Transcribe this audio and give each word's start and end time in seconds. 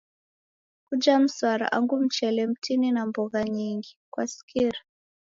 Kuje 0.85 1.17
msara 1.17 1.71
angu 1.71 1.97
mchele 1.99 2.47
mtini 2.47 2.91
na 2.91 3.05
mbogha 3.05 3.43
nyingi, 3.43 3.97
kwasikira? 4.13 4.79